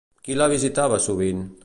Qui 0.27 0.37
la 0.39 0.47
visitava 0.53 1.01
sovint? 1.09 1.45